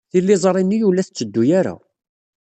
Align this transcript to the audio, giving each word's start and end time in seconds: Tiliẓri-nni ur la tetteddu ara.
Tiliẓri-nni 0.11 0.77
ur 0.87 0.93
la 0.95 1.03
tetteddu 1.07 1.43
ara. 1.59 1.75